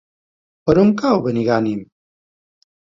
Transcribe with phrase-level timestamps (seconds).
[0.69, 1.87] Per on cau Benigànim?